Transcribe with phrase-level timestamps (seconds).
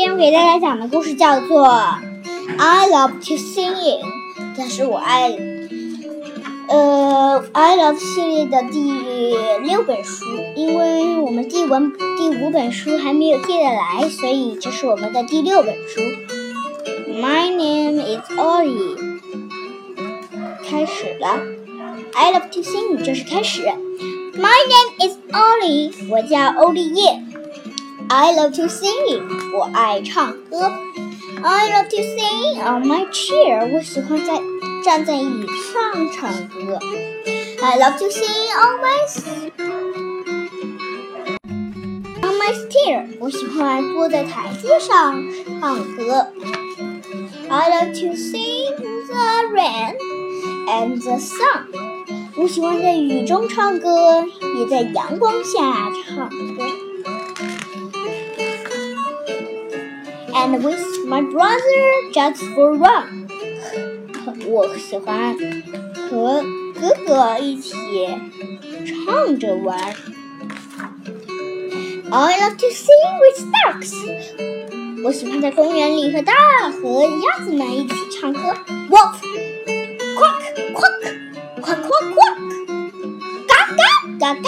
[0.00, 1.68] 今天我给大家讲的故事叫做
[2.56, 3.74] 《I Love to Sing》，
[4.56, 5.28] 这是我爱
[6.68, 8.80] 呃《I Love》系列的第
[9.62, 10.24] 六本书。
[10.56, 11.68] 因为我们第五
[12.16, 16.00] 第五本书还没有借得来，所以这是我们的第六本书。
[17.20, 18.96] My name is Ollie，
[20.66, 21.42] 开始了。
[22.14, 23.64] I love to sing，这是开始。
[24.32, 27.22] My name is Ollie，我叫欧丽叶。
[28.09, 30.71] I love to sing，我爱唱歌。
[31.43, 34.41] I love to sing on my chair，我喜欢在
[34.83, 36.79] 站在椅上唱歌。
[37.61, 38.95] I love to sing on my
[42.21, 45.23] on my stair，我喜欢坐在台阶上
[45.59, 46.27] 唱歌。
[47.49, 49.95] I love to sing the rain
[50.67, 51.67] and the sun，
[52.37, 54.25] 我喜欢在雨中唱歌，
[54.57, 56.67] 也在阳光下唱歌。
[60.39, 63.27] And with my brother just for run，
[64.47, 65.35] 我喜欢
[66.09, 66.43] 和
[66.79, 67.73] 哥哥一起
[68.85, 69.77] 唱着玩。
[72.11, 73.93] I love to sing with ducks，
[75.03, 76.33] 我喜欢在公园里和大
[76.69, 78.39] 和鸭子们一起唱歌。
[78.89, 79.17] Wolf,
[80.15, 80.99] quack, quack,
[81.61, 82.37] quack, quack, quack,
[83.47, 83.81] 嘎嘎
[84.19, 84.47] 嘎嘎。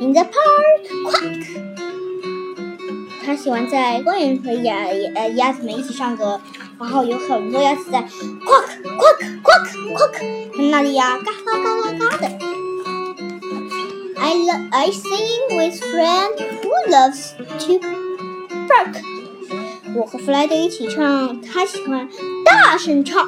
[0.00, 0.51] In the park, quack.
[3.24, 6.40] 他喜欢在公园和鸭呃鸭子们一起唱歌，
[6.78, 12.38] 然后有很多鸭子在 quack quack quack quack，那里呀嘎嘎嘎嘎嘎的。
[14.20, 17.32] I love I sing with friend who loves
[17.66, 17.80] to
[18.66, 19.02] bark。
[19.94, 22.08] 我和弗莱德一起唱，他喜欢
[22.44, 23.26] 大声唱。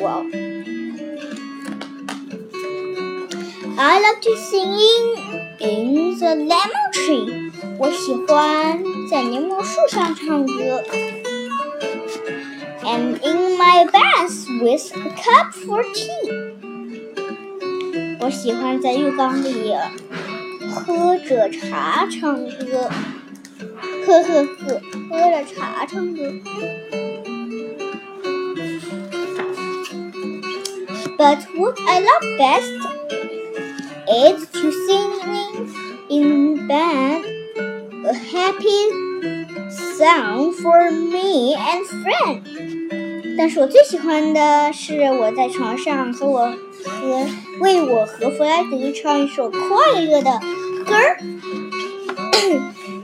[0.00, 0.22] 哇！
[3.76, 4.76] I love to sing
[5.60, 10.82] in the lemon tree，我喜欢在柠檬树上唱歌。
[12.84, 16.52] And in my bath with a cup for tea，
[18.20, 19.74] 我喜欢在浴缸里
[20.68, 22.90] 喝着茶唱歌。
[24.04, 26.20] 呵呵呵，喝着茶唱歌。
[31.16, 32.72] But what I love best
[34.08, 35.12] is to sing
[36.08, 37.22] in bed
[38.04, 38.90] a happy
[39.96, 42.42] song for me and friend。
[43.38, 46.52] 但是我最喜欢的是我在床上和我
[46.84, 47.26] 和
[47.60, 50.38] 为我和弗莱德唱一首快乐的
[50.86, 51.18] 歌儿。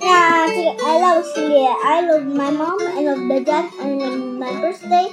[0.00, 5.10] 那这个 I love 系列，I love my mom, I love my dad, I love my birthday，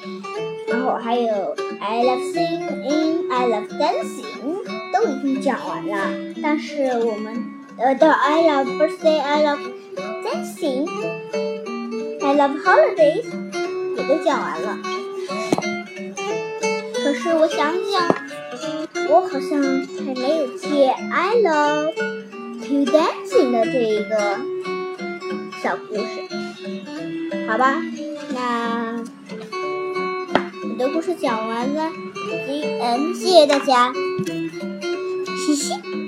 [0.68, 4.59] 然后还有 I love singing, I love dancing，
[4.93, 6.11] 都已经讲完了。
[6.43, 7.51] 但是我们
[7.99, 9.61] 的 I love birthday, I love
[10.25, 10.89] dancing,
[12.21, 13.25] I love holidays
[13.97, 14.79] 也都讲完了。
[17.03, 18.09] 可是我想想，
[19.09, 19.61] 我好像
[20.05, 24.39] 还没有借 I love to dancing 的这一个
[25.63, 26.05] 小故事，
[27.49, 27.83] 好吧？
[28.33, 29.03] 那
[30.63, 31.91] 我的故事讲完了
[32.83, 33.93] 嗯谢谢大家，
[35.51, 36.00] 嘻嘻。